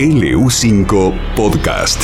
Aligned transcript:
LU5 0.00 1.34
Podcast. 1.36 2.00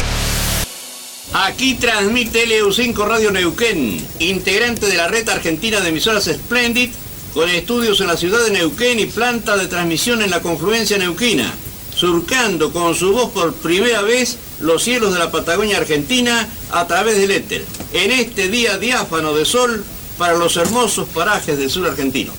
Aquí 1.33 1.77
transmite 1.77 2.47
LU5 2.47 2.95
Radio 3.07 3.31
Neuquén, 3.31 4.07
integrante 4.19 4.85
de 4.85 4.97
la 4.97 5.09
red 5.09 5.27
argentina 5.31 5.81
de 5.81 5.89
emisoras 5.89 6.25
Splendid, 6.25 6.91
con 7.33 7.49
estudios 7.49 7.99
en 8.03 8.09
la 8.09 8.19
ciudad 8.19 8.45
de 8.45 8.51
Neuquén 8.51 9.01
y 9.01 9.07
planta 9.07 9.57
de 9.57 9.67
transmisión 9.67 10.21
en 10.21 10.31
la 10.31 10.43
confluencia 10.43 10.99
neuquina, 10.99 11.51
surcando 11.95 12.71
con 12.71 12.95
su 12.95 13.13
voz 13.13 13.31
por 13.31 13.55
primera 13.55 14.03
vez 14.03 14.37
los 14.61 14.83
cielos 14.83 15.15
de 15.15 15.19
la 15.19 15.31
Patagonia 15.31 15.79
Argentina 15.79 16.47
a 16.73 16.87
través 16.87 17.17
del 17.17 17.31
éter, 17.31 17.65
en 17.95 18.11
este 18.11 18.49
día 18.49 18.77
diáfano 18.77 19.33
de 19.33 19.47
sol 19.47 19.83
para 20.19 20.37
los 20.37 20.59
hermosos 20.59 21.09
parajes 21.09 21.57
del 21.57 21.71
sur 21.71 21.87
argentino. 21.87 22.35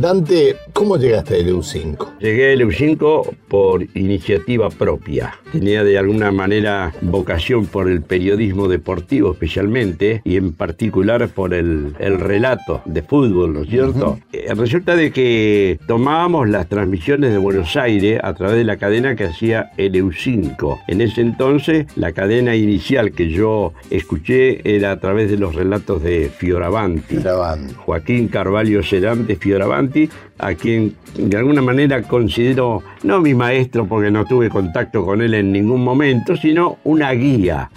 Dante, 0.00 0.56
¿cómo 0.80 0.96
llegaste 0.96 1.34
a 1.34 1.38
LU5? 1.40 2.18
Llegué 2.20 2.52
a 2.52 2.54
LU5 2.54 3.36
por 3.48 3.82
iniciativa 3.94 4.70
propia. 4.70 5.34
Tenía 5.52 5.84
de 5.84 5.98
alguna 5.98 6.32
manera 6.32 6.94
vocación 7.02 7.66
por 7.66 7.90
el 7.90 8.00
periodismo 8.00 8.66
deportivo 8.66 9.32
especialmente 9.32 10.22
y 10.24 10.36
en 10.36 10.54
particular 10.54 11.28
por 11.28 11.52
el, 11.52 11.94
el 11.98 12.18
relato 12.18 12.80
de 12.86 13.02
fútbol, 13.02 13.52
¿no 13.52 13.62
es 13.64 13.68
cierto? 13.68 14.20
Eh, 14.32 14.54
Resulta 14.54 14.96
de 14.96 15.12
que 15.12 15.78
tomábamos 15.86 16.48
las 16.48 16.66
transmisiones 16.66 17.30
de 17.30 17.36
Buenos 17.36 17.76
Aires 17.76 18.18
a 18.22 18.32
través 18.32 18.56
de 18.56 18.64
la 18.64 18.78
cadena 18.78 19.14
que 19.16 19.24
hacía 19.24 19.72
LU5. 19.76 20.78
En 20.88 21.02
ese 21.02 21.20
entonces 21.20 21.88
la 21.94 22.12
cadena 22.12 22.56
inicial 22.56 23.12
que 23.12 23.28
yo 23.28 23.74
escuché 23.90 24.62
era 24.64 24.92
a 24.92 24.98
través 24.98 25.30
de 25.30 25.36
los 25.36 25.54
relatos 25.54 26.02
de 26.02 26.30
Fioravanti. 26.34 27.16
Grabando. 27.16 27.74
Joaquín 27.74 28.28
Carvalho 28.28 28.82
Cerante 28.82 29.36
Fioravanti, 29.36 30.08
a 30.38 30.54
quien 30.54 30.69
de 31.16 31.36
alguna 31.36 31.62
manera 31.62 32.02
considero 32.02 32.82
no 33.02 33.20
mi 33.20 33.34
maestro 33.34 33.86
porque 33.86 34.10
no 34.10 34.24
tuve 34.24 34.48
contacto 34.48 35.04
con 35.04 35.22
él 35.22 35.34
en 35.34 35.52
ningún 35.52 35.82
momento, 35.82 36.36
sino 36.36 36.78
una 36.84 37.12
guía. 37.12 37.70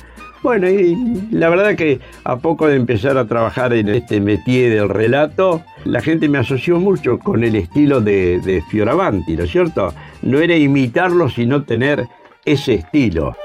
Bueno, 0.43 0.69
y 0.69 0.97
la 1.31 1.47
verdad 1.47 1.75
que 1.75 2.01
a 2.25 2.35
poco 2.35 2.67
de 2.67 2.75
empezar 2.75 3.17
a 3.17 3.25
trabajar 3.25 3.71
en 3.73 3.87
este 3.87 4.19
métier 4.19 4.73
del 4.73 4.89
relato, 4.89 5.63
la 5.85 6.01
gente 6.01 6.27
me 6.27 6.37
asoció 6.37 6.81
mucho 6.81 7.17
con 7.17 7.45
el 7.45 7.55
estilo 7.55 8.01
de, 8.01 8.41
de 8.41 8.61
Fioravanti, 8.69 9.37
¿no 9.37 9.45
es 9.45 9.51
cierto? 9.51 9.93
No 10.21 10.39
era 10.39 10.57
imitarlo, 10.57 11.29
sino 11.29 11.63
tener 11.63 12.07
ese 12.43 12.73
estilo. 12.73 13.37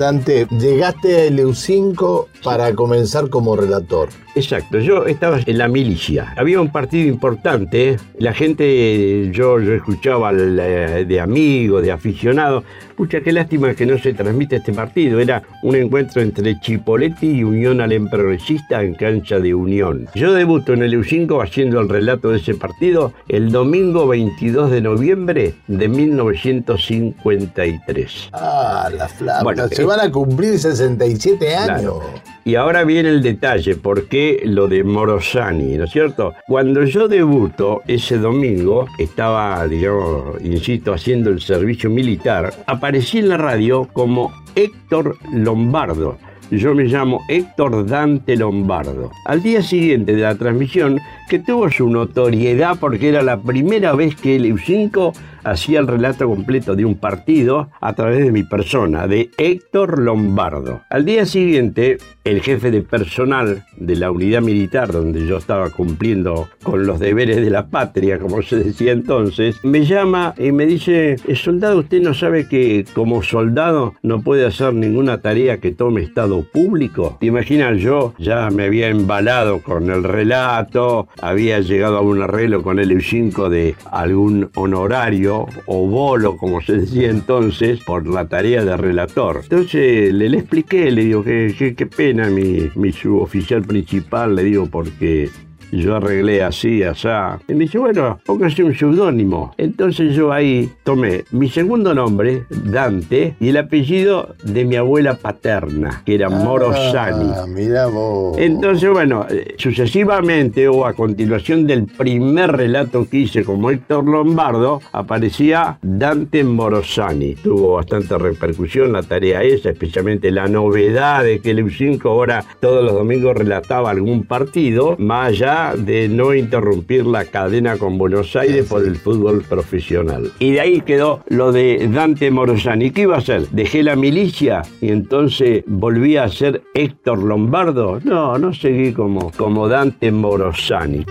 Dante, 0.00 0.46
llegaste 0.58 1.26
a 1.26 1.30
LU5 1.30 2.28
para 2.42 2.74
comenzar 2.74 3.28
como 3.28 3.54
relator. 3.54 4.08
Exacto, 4.34 4.78
yo 4.78 5.04
estaba 5.06 5.38
en 5.44 5.58
la 5.58 5.68
milicia. 5.68 6.32
Había 6.36 6.60
un 6.60 6.70
partido 6.70 7.08
importante, 7.08 7.98
la 8.18 8.32
gente, 8.32 9.28
yo, 9.32 9.60
yo 9.60 9.74
escuchaba 9.74 10.32
eh, 10.32 11.04
de 11.06 11.20
amigos, 11.20 11.82
de 11.82 11.92
aficionados. 11.92 12.64
Pucha, 12.96 13.20
qué 13.22 13.32
lástima 13.32 13.74
que 13.74 13.86
no 13.86 13.98
se 13.98 14.12
transmite 14.12 14.56
este 14.56 14.72
partido. 14.72 15.20
Era 15.20 15.42
un 15.62 15.74
encuentro 15.74 16.22
entre 16.22 16.60
Chipoletti 16.60 17.38
y 17.38 17.44
Unión 17.44 17.80
Alem 17.80 18.10
Progresista 18.10 18.82
en 18.82 18.94
cancha 18.94 19.40
de 19.40 19.54
Unión. 19.54 20.06
Yo 20.14 20.34
debuto 20.34 20.74
en 20.74 20.82
el 20.82 20.98
U5 20.98 21.42
haciendo 21.42 21.80
el 21.80 21.88
relato 21.88 22.28
de 22.30 22.36
ese 22.38 22.54
partido 22.54 23.14
el 23.28 23.50
domingo 23.50 24.06
22 24.06 24.70
de 24.70 24.82
noviembre 24.82 25.54
de 25.66 25.88
1953. 25.88 28.28
Ah, 28.32 28.90
la 28.94 29.08
flauta. 29.08 29.44
Bueno, 29.44 29.66
Se 29.68 29.82
eh, 29.82 29.86
van 29.86 30.00
a 30.00 30.10
cumplir 30.10 30.58
67 30.58 31.56
años. 31.56 31.80
Claro. 31.80 32.02
Y 32.50 32.56
ahora 32.56 32.82
viene 32.82 33.10
el 33.10 33.22
detalle, 33.22 33.76
¿por 33.76 34.08
qué 34.08 34.42
lo 34.44 34.66
de 34.66 34.82
Morosani, 34.82 35.76
¿no 35.76 35.84
es 35.84 35.92
cierto? 35.92 36.34
Cuando 36.48 36.82
yo 36.82 37.06
debuto 37.06 37.80
ese 37.86 38.18
domingo, 38.18 38.88
estaba, 38.98 39.64
digamos, 39.68 40.42
insisto, 40.42 40.92
haciendo 40.92 41.30
el 41.30 41.40
servicio 41.40 41.88
militar, 41.88 42.52
aparecí 42.66 43.18
en 43.18 43.28
la 43.28 43.36
radio 43.36 43.88
como 43.92 44.32
Héctor 44.56 45.16
Lombardo. 45.32 46.18
Yo 46.50 46.74
me 46.74 46.86
llamo 46.86 47.20
Héctor 47.28 47.86
Dante 47.86 48.36
Lombardo. 48.36 49.12
Al 49.26 49.40
día 49.44 49.62
siguiente 49.62 50.16
de 50.16 50.22
la 50.22 50.34
transmisión, 50.34 50.98
que 51.28 51.38
tuvo 51.38 51.70
su 51.70 51.88
notoriedad 51.88 52.76
porque 52.80 53.10
era 53.10 53.22
la 53.22 53.40
primera 53.40 53.92
vez 53.92 54.16
que 54.16 54.34
el 54.34 54.46
EU5 54.46 55.12
hacía 55.44 55.80
el 55.80 55.86
relato 55.86 56.28
completo 56.28 56.76
de 56.76 56.84
un 56.84 56.96
partido 56.96 57.68
a 57.80 57.92
través 57.94 58.24
de 58.24 58.32
mi 58.32 58.42
persona, 58.42 59.06
de 59.06 59.30
Héctor 59.38 59.98
Lombardo. 59.98 60.82
Al 60.90 61.04
día 61.04 61.26
siguiente, 61.26 61.98
el 62.24 62.42
jefe 62.42 62.70
de 62.70 62.82
personal 62.82 63.64
de 63.76 63.96
la 63.96 64.10
unidad 64.10 64.42
militar 64.42 64.92
donde 64.92 65.26
yo 65.26 65.38
estaba 65.38 65.70
cumpliendo 65.70 66.48
con 66.62 66.86
los 66.86 67.00
deberes 67.00 67.36
de 67.36 67.50
la 67.50 67.68
patria, 67.68 68.18
como 68.18 68.42
se 68.42 68.56
decía 68.56 68.92
entonces, 68.92 69.64
me 69.64 69.84
llama 69.84 70.34
y 70.38 70.52
me 70.52 70.66
dice, 70.66 71.16
"Eh, 71.26 71.36
soldado, 71.36 71.80
usted 71.80 72.02
no 72.02 72.14
sabe 72.14 72.46
que 72.48 72.84
como 72.94 73.22
soldado 73.22 73.94
no 74.02 74.22
puede 74.22 74.46
hacer 74.46 74.74
ninguna 74.74 75.20
tarea 75.20 75.58
que 75.58 75.72
tome 75.72 76.02
estado 76.02 76.42
público. 76.42 77.16
¿Te 77.20 77.26
imaginas? 77.26 77.78
Yo 77.78 78.14
ya 78.18 78.50
me 78.50 78.64
había 78.64 78.88
embalado 78.88 79.62
con 79.62 79.90
el 79.90 80.04
relato, 80.04 81.08
había 81.20 81.60
llegado 81.60 81.98
a 81.98 82.00
un 82.00 82.22
arreglo 82.22 82.62
con 82.62 82.78
el 82.78 82.90
EU5 82.90 83.48
de 83.48 83.74
algún 83.90 84.50
honorario 84.54 85.29
o 85.30 85.86
bolo, 85.86 86.36
como 86.36 86.60
se 86.60 86.78
decía 86.78 87.10
entonces, 87.10 87.80
por 87.84 88.06
la 88.06 88.28
tarea 88.28 88.64
de 88.64 88.76
relator. 88.76 89.40
Entonces 89.42 90.12
le, 90.12 90.28
le 90.28 90.38
expliqué, 90.38 90.90
le 90.90 91.04
digo 91.04 91.22
qué 91.24 91.88
pena 91.96 92.28
mi, 92.28 92.70
mi 92.74 92.92
suboficial 92.92 93.62
principal, 93.62 94.34
le 94.36 94.44
digo, 94.44 94.66
porque 94.66 95.30
yo 95.72 95.96
arreglé 95.96 96.42
así, 96.42 96.82
asá. 96.82 97.38
Y 97.48 97.54
me 97.54 97.60
dice, 97.60 97.78
bueno, 97.78 98.18
póngase 98.24 98.64
un 98.64 98.74
seudónimo. 98.74 99.54
Entonces 99.56 100.14
yo 100.14 100.32
ahí 100.32 100.70
tomé 100.84 101.24
mi 101.30 101.48
segundo 101.48 101.94
nombre, 101.94 102.44
Dante, 102.50 103.34
y 103.40 103.48
el 103.48 103.56
apellido 103.56 104.34
de 104.42 104.64
mi 104.64 104.76
abuela 104.76 105.14
paterna, 105.14 106.02
que 106.04 106.14
era 106.14 106.28
Morosani. 106.28 107.32
Ah, 107.36 107.46
mira 107.46 107.86
vos. 107.86 108.36
Entonces, 108.38 108.90
bueno, 108.90 109.26
eh, 109.30 109.54
sucesivamente 109.58 110.68
o 110.68 110.86
a 110.86 110.92
continuación 110.94 111.66
del 111.66 111.84
primer 111.86 112.52
relato 112.52 113.06
que 113.08 113.18
hice 113.18 113.44
como 113.44 113.70
Héctor 113.70 114.04
Lombardo, 114.04 114.80
aparecía 114.92 115.78
Dante 115.82 116.44
Morosani. 116.44 117.34
Tuvo 117.36 117.74
bastante 117.74 118.16
repercusión 118.18 118.92
la 118.92 119.02
tarea 119.02 119.42
esa, 119.42 119.70
especialmente 119.70 120.30
la 120.30 120.48
novedad 120.48 121.24
de 121.24 121.40
que 121.40 121.50
el 121.50 121.64
EU5 121.64 122.04
ahora 122.04 122.44
todos 122.60 122.84
los 122.84 122.94
domingos 122.94 123.36
relataba 123.36 123.90
algún 123.90 124.24
partido, 124.24 124.96
más 124.98 125.28
allá 125.28 125.59
de 125.76 126.08
no 126.08 126.34
interrumpir 126.34 127.06
la 127.06 127.24
cadena 127.24 127.76
con 127.76 127.98
Buenos 127.98 128.34
Aires 128.36 128.66
por 128.66 128.84
el 128.84 128.96
fútbol 128.96 129.42
profesional. 129.48 130.30
Y 130.38 130.52
de 130.52 130.60
ahí 130.60 130.80
quedó 130.80 131.22
lo 131.28 131.52
de 131.52 131.88
Dante 131.92 132.30
Morosani. 132.30 132.90
¿Qué 132.90 133.02
iba 133.02 133.16
a 133.16 133.18
hacer? 133.18 133.48
Dejé 133.50 133.82
la 133.82 133.96
milicia 133.96 134.62
y 134.80 134.88
entonces 134.88 135.64
volví 135.66 136.16
a 136.16 136.28
ser 136.28 136.62
Héctor 136.74 137.22
Lombardo. 137.22 138.00
No, 138.04 138.38
no 138.38 138.52
seguí 138.52 138.92
como, 138.92 139.30
como 139.32 139.68
Dante 139.68 140.10
Morosani. 140.10 141.04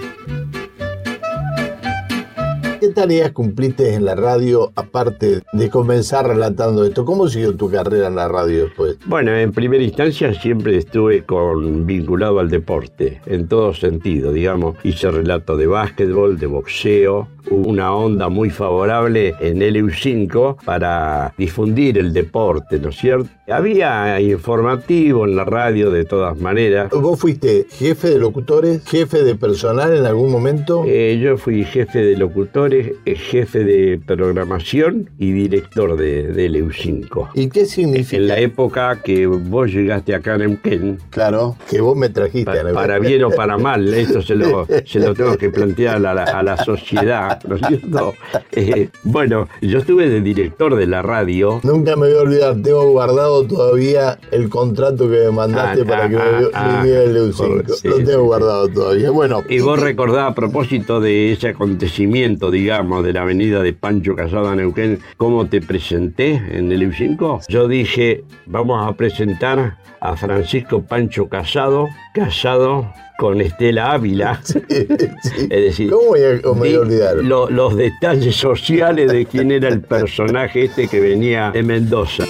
¿Qué 2.79 2.87
tareas 2.89 3.31
cumpliste 3.31 3.93
en 3.93 4.05
la 4.05 4.15
radio 4.15 4.71
aparte 4.73 5.41
de 5.51 5.69
comenzar 5.69 6.25
relatando 6.25 6.85
esto? 6.85 7.03
¿Cómo 7.03 7.27
siguió 7.27 7.53
tu 7.53 7.69
carrera 7.69 8.07
en 8.07 8.15
la 8.15 8.29
radio 8.29 8.63
después? 8.65 8.97
Bueno, 9.05 9.35
en 9.35 9.51
primera 9.51 9.83
instancia 9.83 10.33
siempre 10.33 10.77
estuve 10.77 11.25
con, 11.25 11.85
vinculado 11.85 12.39
al 12.39 12.49
deporte, 12.49 13.19
en 13.25 13.49
todo 13.49 13.73
sentido, 13.73 14.31
digamos. 14.31 14.77
Hice 14.83 15.11
relato 15.11 15.57
de 15.57 15.67
básquetbol, 15.67 16.39
de 16.39 16.47
boxeo, 16.47 17.27
hubo 17.49 17.69
una 17.69 17.93
onda 17.93 18.29
muy 18.29 18.49
favorable 18.49 19.35
en 19.41 19.59
LU5 19.59 20.63
para 20.63 21.33
difundir 21.37 21.97
el 21.97 22.13
deporte, 22.13 22.79
¿no 22.79 22.89
es 22.89 22.95
cierto? 22.95 23.29
Había 23.51 24.19
informativo 24.21 25.25
en 25.25 25.35
la 25.35 25.43
radio 25.43 25.89
de 25.89 26.05
todas 26.05 26.37
maneras. 26.39 26.91
¿Vos 26.91 27.19
fuiste 27.19 27.65
jefe 27.69 28.09
de 28.11 28.19
locutores, 28.19 28.83
jefe 28.85 29.23
de 29.23 29.35
personal 29.35 29.95
en 29.95 30.05
algún 30.05 30.31
momento? 30.31 30.83
Eh, 30.85 31.19
yo 31.21 31.37
fui 31.37 31.63
jefe 31.63 31.99
de 31.99 32.15
locutores, 32.17 32.93
eh, 33.05 33.15
jefe 33.15 33.63
de 33.63 33.99
programación 34.05 35.09
y 35.17 35.31
director 35.31 35.97
de, 35.97 36.27
de 36.27 36.49
LU5. 36.49 37.29
¿Y 37.33 37.49
qué 37.49 37.65
significa? 37.65 38.17
En 38.17 38.27
la 38.27 38.39
época 38.39 39.01
que 39.03 39.25
vos 39.25 39.71
llegaste 39.71 40.13
acá 40.13 40.35
a 40.35 40.37
Neuquén, 40.37 40.99
Claro, 41.09 41.55
que 41.69 41.81
vos 41.81 41.97
me 41.97 42.09
trajiste. 42.09 42.45
Pa- 42.51 42.69
a 42.69 42.73
para 42.73 42.99
bien 42.99 43.23
o 43.23 43.29
para 43.31 43.57
mal, 43.57 43.91
esto 43.93 44.21
se 44.21 44.35
lo, 44.35 44.67
se 44.85 44.99
lo 44.99 45.13
tengo 45.15 45.37
que 45.37 45.49
plantear 45.49 45.95
a 46.05 46.13
la, 46.13 46.23
a 46.23 46.43
la 46.43 46.57
sociedad, 46.57 47.41
¿no 47.47 47.55
es 47.55 47.61
cierto? 47.67 48.13
Eh, 48.51 48.89
bueno, 49.03 49.47
yo 49.61 49.79
estuve 49.79 50.09
de 50.09 50.21
director 50.21 50.75
de 50.75 50.85
la 50.87 51.01
radio. 51.01 51.61
Nunca 51.63 51.95
me 51.95 52.07
voy 52.09 52.17
a 52.17 52.21
olvidar, 52.21 52.61
tengo 52.61 52.89
guardado 52.89 53.38
guardado 53.39 53.47
todavía 53.47 54.19
el 54.31 54.49
contrato 54.49 55.09
que 55.09 55.17
me 55.25 55.31
mandaste 55.31 55.81
Ah, 55.81 55.85
para 55.85 56.05
ah, 56.05 56.09
que 56.09 56.15
ah, 56.17 56.39
me, 56.41 56.47
ah, 56.53 56.81
me 56.83 57.03
el 57.03 57.17
EU5. 57.17 57.37
por- 57.65 57.75
sí, 57.75 57.87
Lo 57.87 57.95
tengo 57.97 58.09
sí, 58.11 58.15
guardado 58.15 58.67
todavía. 58.69 59.11
Bueno, 59.11 59.43
Y 59.49 59.59
vos 59.59 59.79
recordás 59.79 60.31
a 60.31 60.35
propósito 60.35 60.99
de 60.99 61.31
ese 61.33 61.49
acontecimiento, 61.49 62.51
digamos, 62.51 63.03
de 63.03 63.13
la 63.13 63.21
avenida 63.21 63.61
de 63.61 63.73
Pancho 63.73 64.15
Casado 64.15 64.49
a 64.49 64.55
Neuquén, 64.55 64.99
cómo 65.17 65.47
te 65.47 65.61
presenté 65.61 66.33
en 66.51 66.71
el 66.71 66.81
EU5. 66.91 67.45
Yo 67.47 67.67
dije, 67.67 68.23
vamos 68.45 68.85
a 68.87 68.93
presentar 68.95 69.77
a 70.01 70.15
Francisco 70.15 70.81
Pancho 70.83 71.27
Casado, 71.27 71.87
casado 72.13 72.91
con 73.17 73.41
Estela 73.41 73.91
Ávila. 73.91 74.39
sí. 74.43 74.61
Es 74.69 75.49
decir, 75.49 75.89
¿cómo 75.91 76.07
voy 76.09 76.21
a, 76.23 76.29
me 76.35 76.39
voy 76.53 76.73
a 76.75 76.79
olvidar? 76.79 77.15
lo- 77.17 77.49
los 77.49 77.75
detalles 77.75 78.35
sociales 78.35 79.11
de 79.11 79.25
quién 79.25 79.51
era 79.51 79.67
el 79.67 79.81
personaje 79.81 80.65
este 80.65 80.87
que 80.87 81.01
venía 81.01 81.51
de 81.51 81.61
Mendoza. 81.63 82.23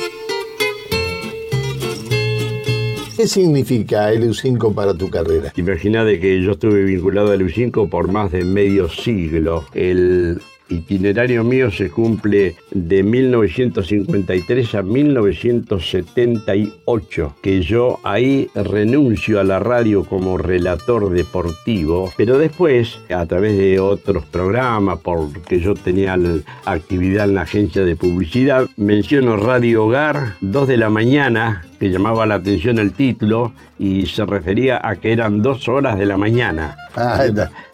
¿Qué 3.19 3.27
significa 3.27 4.13
el 4.13 4.29
EU5 4.29 4.73
para 4.73 4.93
tu 4.93 5.09
carrera? 5.09 5.51
Imagínate 5.57 6.21
que 6.21 6.41
yo 6.41 6.51
estuve 6.51 6.85
vinculado 6.85 7.33
al 7.33 7.41
U5 7.41 7.89
por 7.89 8.09
más 8.09 8.31
de 8.31 8.45
medio 8.45 8.87
siglo. 8.87 9.65
Itinerario 10.69 11.43
mío 11.43 11.71
se 11.71 11.89
cumple 11.89 12.55
de 12.71 13.03
1953 13.03 14.75
a 14.75 14.83
1978, 14.83 17.35
que 17.41 17.61
yo 17.61 17.99
ahí 18.03 18.49
renuncio 18.55 19.39
a 19.39 19.43
la 19.43 19.59
radio 19.59 20.03
como 20.03 20.37
relator 20.37 21.09
deportivo, 21.09 22.11
pero 22.15 22.37
después, 22.37 22.99
a 23.09 23.25
través 23.25 23.57
de 23.57 23.79
otros 23.79 24.23
programas, 24.25 24.99
porque 24.99 25.59
yo 25.59 25.73
tenía 25.73 26.15
actividad 26.65 27.27
en 27.27 27.33
la 27.35 27.41
agencia 27.41 27.83
de 27.83 27.95
publicidad, 27.95 28.67
menciono 28.77 29.37
Radio 29.37 29.85
Hogar, 29.85 30.35
2 30.41 30.67
de 30.67 30.77
la 30.77 30.89
mañana, 30.89 31.63
que 31.79 31.89
llamaba 31.89 32.25
la 32.25 32.35
atención 32.35 32.77
el 32.77 32.91
título 32.91 33.53
y 33.77 34.05
se 34.05 34.25
refería 34.25 34.81
a 34.83 34.97
que 34.97 35.13
eran 35.13 35.41
dos 35.41 35.69
horas 35.69 35.97
de 35.97 36.05
la 36.05 36.17
mañana. 36.17 36.75
Ah. 36.95 37.23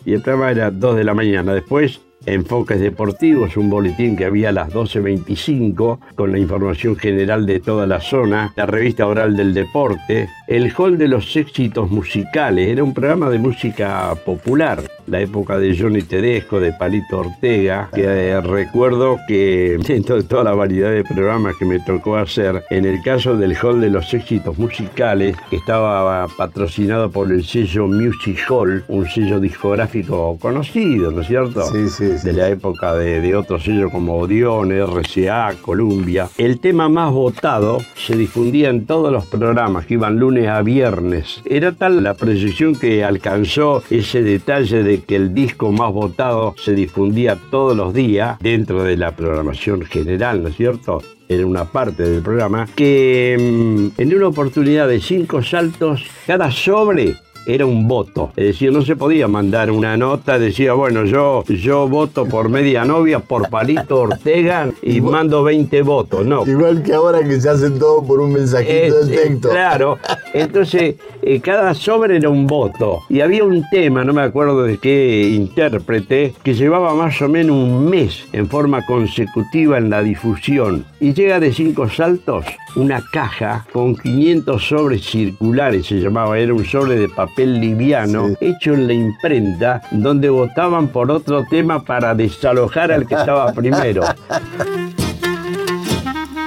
Y 0.05 0.13
el 0.13 0.21
programa 0.21 0.51
era 0.51 0.69
2 0.69 0.95
de 0.95 1.03
la 1.03 1.15
mañana. 1.15 1.53
Después, 1.53 1.99
Enfoques 2.25 2.79
Deportivos, 2.79 3.57
un 3.57 3.69
boletín 3.69 4.15
que 4.15 4.25
había 4.25 4.49
a 4.49 4.51
las 4.51 4.69
12.25 4.69 5.99
con 6.15 6.31
la 6.31 6.39
información 6.39 6.95
general 6.95 7.45
de 7.45 7.59
toda 7.59 7.85
la 7.87 8.01
zona, 8.01 8.53
la 8.55 8.65
revista 8.65 9.07
oral 9.07 9.35
del 9.35 9.53
deporte, 9.53 10.29
el 10.47 10.71
hall 10.77 10.97
de 10.97 11.07
los 11.07 11.35
éxitos 11.35 11.89
musicales, 11.89 12.69
era 12.69 12.83
un 12.83 12.93
programa 12.93 13.29
de 13.29 13.39
música 13.39 14.13
popular, 14.25 14.83
la 15.07 15.21
época 15.21 15.57
de 15.57 15.77
Johnny 15.77 16.01
Tedesco, 16.01 16.59
de 16.59 16.73
Palito 16.73 17.19
Ortega, 17.19 17.89
que 17.93 18.03
eh, 18.03 18.41
recuerdo 18.41 19.17
que 19.27 19.77
dentro 19.87 20.15
de 20.15 20.23
toda 20.23 20.43
la 20.43 20.53
variedad 20.53 20.91
de 20.91 21.03
programas 21.03 21.55
que 21.57 21.65
me 21.65 21.79
tocó 21.79 22.17
hacer, 22.17 22.63
en 22.69 22.85
el 22.85 23.01
caso 23.01 23.35
del 23.37 23.55
hall 23.61 23.81
de 23.81 23.89
los 23.89 24.13
éxitos 24.13 24.57
musicales, 24.57 25.35
que 25.49 25.57
estaba 25.57 26.27
patrocinado 26.37 27.09
por 27.11 27.31
el 27.31 27.43
sello 27.43 27.87
Music 27.87 28.39
Hall, 28.49 28.83
un 28.87 29.07
sello 29.07 29.39
discográfico 29.39 30.37
conocido, 30.39 31.11
¿no 31.11 31.21
es 31.21 31.27
cierto? 31.27 31.63
Sí, 31.71 31.89
sí, 31.89 32.14
de 32.23 32.33
la 32.33 32.49
época 32.49 32.93
de, 32.95 33.35
otros 33.35 33.63
sellos 33.63 33.91
como 33.91 34.17
Odeon, 34.17 34.71
RCA, 34.71 35.53
Columbia. 35.61 36.29
El 36.37 36.59
tema 36.59 36.89
más 36.89 37.11
votado 37.11 37.79
se 37.95 38.15
difundía 38.15 38.69
en 38.69 38.85
todos 38.85 39.11
los 39.11 39.25
programas 39.25 39.85
que 39.85 39.95
iban 39.95 40.17
lunes 40.17 40.47
a 40.47 40.61
viernes. 40.61 41.41
Era 41.45 41.73
tal 41.73 42.03
la 42.03 42.13
proyección 42.13 42.75
que 42.75 43.03
alcanzó 43.03 43.83
ese 43.89 44.21
detalle 44.21 44.83
de 44.83 45.01
que 45.01 45.15
el 45.15 45.33
disco 45.33 45.71
más 45.71 45.91
votado 45.91 46.55
se 46.57 46.73
difundía 46.73 47.37
todos 47.51 47.75
los 47.75 47.93
días 47.93 48.37
dentro 48.39 48.83
de 48.83 48.97
la 48.97 49.15
programación 49.15 49.83
general, 49.83 50.43
¿no 50.43 50.49
es 50.49 50.55
cierto? 50.55 51.01
Era 51.27 51.45
una 51.45 51.65
parte 51.65 52.03
del 52.03 52.21
programa 52.21 52.67
que 52.75 53.35
mm, 53.39 53.99
en 53.99 54.15
una 54.15 54.27
oportunidad 54.27 54.87
de 54.87 54.99
cinco 54.99 55.41
saltos, 55.41 56.05
cada 56.27 56.51
sobre 56.51 57.15
era 57.45 57.65
un 57.65 57.87
voto. 57.87 58.31
Es 58.35 58.45
decir, 58.47 58.71
no 58.71 58.81
se 58.81 58.95
podía 58.95 59.27
mandar 59.27 59.71
una 59.71 59.97
nota, 59.97 60.39
decía, 60.39 60.73
bueno, 60.73 61.05
yo, 61.05 61.43
yo 61.45 61.87
voto 61.87 62.25
por 62.25 62.49
media 62.49 62.85
novia, 62.85 63.19
por 63.19 63.49
Palito 63.49 64.01
Ortega 64.01 64.69
y 64.81 65.01
mando 65.01 65.43
20 65.43 65.81
votos. 65.81 66.25
No. 66.25 66.45
Igual 66.45 66.83
que 66.83 66.93
ahora 66.93 67.23
que 67.23 67.39
se 67.39 67.49
hacen 67.49 67.77
todo 67.79 68.03
por 68.03 68.19
un 68.19 68.33
mensajito 68.33 68.99
Es, 68.99 69.07
de 69.07 69.17
texto. 69.17 69.49
claro, 69.49 69.99
entonces 70.33 70.95
eh, 71.21 71.39
cada 71.39 71.73
sobre 71.73 72.17
era 72.17 72.29
un 72.29 72.47
voto 72.47 73.01
y 73.09 73.21
había 73.21 73.43
un 73.43 73.63
tema, 73.69 74.03
no 74.03 74.13
me 74.13 74.21
acuerdo 74.21 74.63
de 74.63 74.77
qué 74.77 75.29
intérprete, 75.29 76.33
que 76.43 76.53
llevaba 76.53 76.93
más 76.93 77.21
o 77.21 77.29
menos 77.29 77.55
un 77.55 77.89
mes 77.89 78.25
en 78.33 78.47
forma 78.47 78.85
consecutiva 78.85 79.77
en 79.77 79.89
la 79.89 80.01
difusión 80.01 80.85
y 80.99 81.13
llega 81.13 81.39
de 81.39 81.51
cinco 81.53 81.89
saltos 81.89 82.45
una 82.75 83.01
caja 83.11 83.65
con 83.71 83.95
500 83.95 84.61
sobres 84.61 85.01
circulares, 85.01 85.85
se 85.85 85.95
llamaba, 85.95 86.37
era 86.37 86.53
un 86.53 86.65
sobre 86.65 86.97
de 86.99 87.07
papel 87.07 87.34
liviano 87.43 88.27
Sí. 88.29 88.35
hecho 88.41 88.73
en 88.73 88.87
la 88.87 88.93
imprenta 88.93 89.81
donde 89.91 90.29
votaban 90.29 90.89
por 90.89 91.09
otro 91.11 91.43
tema 91.49 91.83
para 91.83 92.13
desalojar 92.13 92.91
al 92.91 93.07
que 93.07 93.15
estaba 93.15 93.51
primero. 93.53 94.03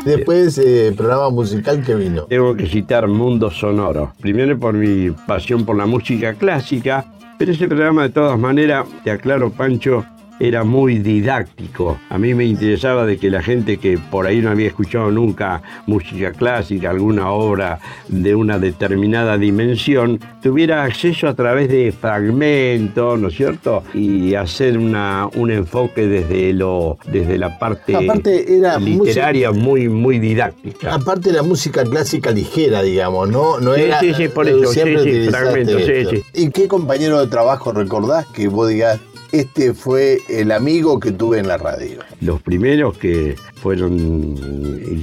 Después, 0.05 0.57
eh, 0.59 0.95
programa 0.97 1.29
musical 1.31 1.83
que 1.85 1.95
vino. 1.95 2.23
Tengo 2.25 2.55
que 2.57 2.67
citar 2.67 3.07
Mundo 3.09 3.51
Sonoro. 3.51 4.13
Primero 4.21 4.59
por 4.59 4.73
mi 4.75 5.11
pasión 5.27 5.67
por 5.67 5.77
la 5.77 5.85
música 5.87 6.33
clásica, 6.35 7.05
pero 7.39 7.53
ese 7.53 7.69
programa 7.69 8.05
de 8.05 8.11
todas 8.11 8.39
maneras, 8.39 8.87
te 9.05 9.11
aclaro 9.11 9.51
Pancho, 9.51 10.05
era 10.41 10.65
muy 10.65 10.99
didáctico. 10.99 11.99
A 12.11 12.19
mí 12.19 12.35
me 12.35 12.45
interesaba 12.45 13.07
de 13.07 13.19
que 13.19 13.31
la 13.31 13.43
gente 13.43 13.79
que 13.79 13.99
por 13.99 14.27
ahí 14.27 14.41
no 14.41 14.51
había 14.51 14.69
escuchado 14.69 15.11
nunca 15.11 15.63
música 15.87 16.33
clásica, 16.33 16.91
alguna 16.91 17.31
obra 17.31 17.81
de 18.09 18.35
una 18.35 18.59
determinada 18.59 19.37
dimensión, 19.37 20.21
tuviera 20.43 20.85
acceso 20.85 21.29
a 21.29 21.35
través 21.35 21.69
de 21.69 21.93
fragmentos, 21.93 23.19
¿no 23.19 23.29
es 23.29 23.35
cierto? 23.35 23.83
Y 23.95 24.35
hacer 24.35 24.79
una, 24.79 25.29
un 25.35 25.51
enfoque 25.51 26.07
desde, 26.07 26.53
lo, 26.53 26.99
desde 27.07 27.39
la 27.39 27.59
parte 27.59 27.97
Aparte, 27.97 28.57
era 28.57 28.79
literaria 28.79 29.53
muy, 29.53 29.89
muy 29.89 30.19
didáctica. 30.19 30.95
Aparte 30.95 31.33
la 31.33 31.43
música 31.43 31.85
clásica 31.85 32.31
ligera, 32.31 32.83
digamos, 32.83 33.29
¿no? 33.29 33.59
no 33.61 33.75
Sí, 33.75 33.83
era, 33.83 34.01
sí, 34.01 34.15
sí, 34.15 34.29
por 34.29 34.49
eso, 34.49 34.73
siempre 34.73 35.03
sí, 35.03 35.25
sí, 35.25 35.31
fragmentos, 35.31 35.83
sí, 35.85 36.05
sí. 36.11 36.23
¿Y 36.35 36.51
qué 36.51 36.69
compañero 36.69 37.21
de 37.21 37.27
trabajo 37.27 37.73
recordás 37.73 38.27
que 38.27 38.49
vos 38.49 38.69
digas, 38.69 39.01
este 39.33 39.75
fue 39.75 40.19
el 40.29 40.51
amigo 40.53 40.99
que 41.01 41.13
tuve 41.13 41.39
en 41.39 41.49
la 41.49 41.59
radio? 41.59 42.01
Los 42.21 42.41
primeros 42.43 42.97
que 42.99 43.37
fueron 43.57 44.35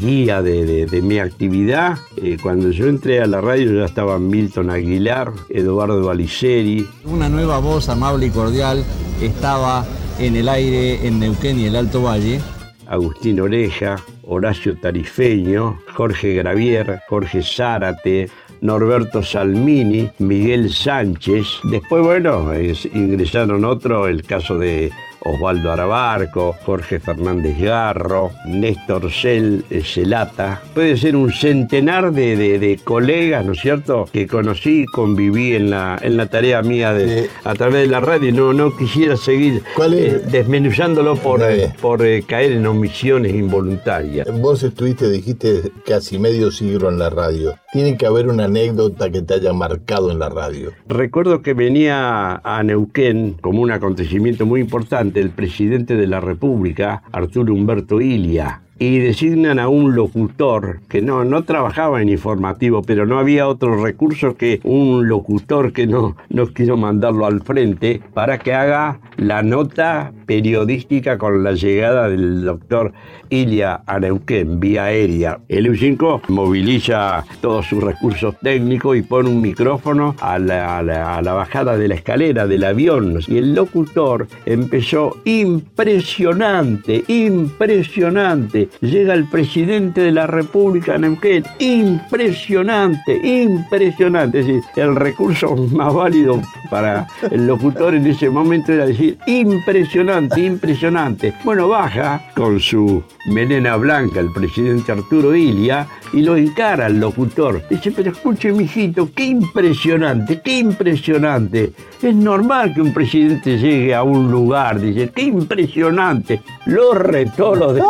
guía 0.02 0.42
de, 0.42 0.66
de- 0.66 0.86
de 0.86 1.02
mi 1.02 1.20
actividad, 1.20 1.98
eh, 2.22 2.38
cuando 2.42 2.72
yo 2.72 2.88
entré 2.88 3.22
a 3.22 3.28
la 3.28 3.42
radio 3.42 3.74
ya 3.74 3.86
estaban 3.86 4.28
Milton 4.28 4.70
Aguilar, 4.70 5.32
Eduardo 5.50 6.10
Aliceri, 6.10 6.88
Una 7.06 7.30
nueva 7.30 7.60
voz 7.60 7.90
amable 7.90 8.28
y 8.28 8.30
cordial 8.30 8.84
estaba 9.22 9.86
en 10.20 10.36
el 10.36 10.48
aire 10.50 11.06
en 11.08 11.20
Neuquén 11.20 11.60
y 11.60 11.66
el 11.66 11.76
Alto 11.76 12.02
Valle. 12.04 12.40
Agustín 12.88 13.40
Oreja, 13.40 13.96
Horacio 14.24 14.78
Tarifeño, 14.80 15.80
Jorge 15.96 16.36
Gravier, 16.36 17.00
Jorge 17.10 17.42
Zárate, 17.42 18.30
Norberto 18.66 19.22
Salmini, 19.24 20.10
Miguel 20.20 20.72
Sánchez. 20.72 21.46
Después, 21.64 22.04
bueno, 22.04 22.54
es- 22.54 22.86
ingresaron 22.94 23.64
otros, 23.66 24.10
el 24.10 24.24
caso 24.24 24.58
de 24.58 24.92
Osvaldo 25.28 25.72
Arabarco, 25.72 26.56
Jorge 26.66 27.00
Fernández 27.00 27.58
Garro, 27.60 28.30
Néstor 28.46 29.12
Cel, 29.12 29.66
eh, 29.72 29.82
Celata. 29.84 30.62
Puede 30.76 30.98
ser 30.98 31.16
un 31.16 31.32
centenar 31.32 32.12
de, 32.12 32.36
de- 32.38 32.60
de 32.60 32.78
colegas, 32.84 33.44
¿no 33.44 33.54
es 33.54 33.60
cierto?, 33.60 34.06
que 34.14 34.28
conocí 34.28 34.82
y 34.82 34.86
conviví 34.86 35.56
en 35.56 35.72
la, 35.72 35.98
en 36.00 36.18
la 36.18 36.28
tarea 36.28 36.62
mía 36.62 36.94
de, 36.94 37.28
a 37.44 37.54
través 37.56 37.82
de 37.82 37.88
la 37.88 38.02
radio. 38.02 38.32
No, 38.34 38.54
no 38.54 38.78
quisiera 38.78 39.18
seguir 39.18 39.64
eh, 39.92 40.22
desmenuzándolo 40.30 41.16
por, 41.16 41.42
por 41.82 42.06
eh, 42.06 42.22
caer 42.28 42.52
en 42.52 42.68
omisiones 42.68 43.34
involuntarias. 43.34 44.28
Vos 44.40 44.62
estuviste, 44.62 45.10
dijiste, 45.10 45.72
casi 45.88 46.20
medio 46.20 46.52
siglo 46.52 46.90
en 46.90 47.00
la 47.00 47.10
radio. 47.10 47.56
Tiene 47.76 47.98
que 47.98 48.06
haber 48.06 48.30
una 48.30 48.46
anécdota 48.46 49.12
que 49.12 49.22
te 49.22 49.34
haya 49.34 49.52
marcado 49.52 50.10
en 50.10 50.18
la 50.18 50.30
radio. 50.30 50.72
Recuerdo 50.88 51.42
que 51.42 51.54
venía 51.54 52.38
a 52.42 52.64
Neuquén 52.64 53.36
como 53.42 53.62
un 53.62 53.70
acontecimiento 53.70 54.46
muy 54.46 54.62
importante 54.62 55.20
el 55.20 55.32
presidente 55.32 55.98
de 55.98 56.08
la 56.08 56.22
República, 56.22 57.04
Arturo 57.12 57.54
Humberto 57.54 58.00
Ilia. 58.00 58.62
Y 58.78 58.98
designan 59.00 59.58
a 59.60 59.70
un 59.70 59.96
locutor 59.96 60.82
que 60.90 61.02
no, 61.02 61.24
no 61.24 61.44
trabajaba 61.44 62.02
en 62.02 62.10
informativo, 62.10 62.82
pero 62.82 63.06
no 63.06 63.20
había 63.20 63.48
otro 63.48 63.82
recurso 63.82 64.36
que 64.36 64.60
un 64.64 65.08
locutor 65.08 65.72
que 65.72 65.88
no, 65.88 66.18
no 66.30 66.48
quiero 66.48 66.76
mandarlo 66.76 67.26
al 67.26 67.42
frente 67.42 68.02
para 68.14 68.38
que 68.38 68.54
haga 68.54 69.00
la 69.16 69.44
nota 69.44 70.12
periodística 70.26 71.18
con 71.18 71.42
la 71.44 71.54
llegada 71.54 72.10
del 72.10 72.44
doctor 72.44 72.92
Ilia 73.30 73.82
a 73.88 74.00
Neuquén 74.00 74.60
vía 74.60 74.84
aérea. 74.86 75.40
El 75.48 75.68
U5 75.72 76.24
moviliza 76.28 77.24
todos 77.42 77.66
sus 77.68 77.82
recursos 77.82 78.36
técnicos 78.42 78.98
y 78.98 79.02
pone 79.04 79.30
un 79.30 79.42
micrófono 79.42 80.16
a 80.20 80.38
la- 80.38 80.80
a 80.80 81.22
la 81.22 81.34
bajada 81.34 81.78
de 81.78 81.88
la 81.88 81.96
escalera 81.96 82.46
del 82.46 82.64
avión. 82.66 83.20
Y 83.28 83.38
el 83.38 83.56
locutor 83.56 84.28
empezó 84.46 85.16
impresionante, 85.24 87.04
impresionante. 87.08 88.65
Llega 88.82 89.14
el 89.14 89.26
presidente 89.26 90.02
de 90.02 90.12
la 90.12 90.28
República 90.28 90.98
Neuquén. 90.98 91.44
Impresionante, 91.60 93.16
impresionante. 93.24 94.40
Es 94.40 94.48
decir, 94.48 94.64
el 94.76 94.96
recurso 94.96 95.56
más 95.56 95.94
válido 95.94 96.42
para 96.70 97.08
el 97.32 97.48
locutor 97.48 97.96
en 97.96 98.08
ese 98.08 98.30
momento 98.30 98.74
era 98.74 98.86
decir, 98.86 99.18
impresionante, 99.28 100.42
impresionante. 100.42 101.34
Bueno, 101.44 101.68
baja 101.68 102.22
con 102.36 102.60
su 102.60 103.04
melena 103.28 103.76
blanca 103.76 104.20
el 104.20 104.32
presidente 104.32 104.92
Arturo 104.92 105.36
Ilia 105.36 105.88
y 106.14 106.22
lo 106.22 106.36
encara 106.36 106.86
al 106.86 107.00
locutor. 107.00 107.62
Dice, 107.70 107.92
pero 107.92 108.12
escuche, 108.12 108.52
mijito, 108.52 109.10
qué 109.14 109.26
impresionante, 109.26 110.42
qué 110.42 110.60
impresionante. 110.60 111.74
Es 112.02 112.16
normal 112.16 112.74
que 112.74 112.82
un 112.82 112.94
presidente 112.94 113.58
llegue 113.58 113.94
a 113.94 114.04
un 114.04 114.32
lugar, 114.32 114.80
dice, 114.80 115.10
qué 115.14 115.24
impresionante. 115.24 116.42
Lo 116.66 116.94
retó 116.94 117.56
lo 117.56 117.74
de... 117.74 117.82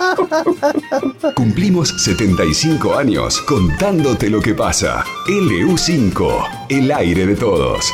Cumplimos 1.34 1.88
75 2.04 2.96
años 2.96 3.40
contándote 3.42 4.30
lo 4.30 4.40
que 4.40 4.54
pasa. 4.54 5.04
LU5, 5.26 6.66
el 6.68 6.90
aire 6.92 7.26
de 7.26 7.36
todos. 7.36 7.84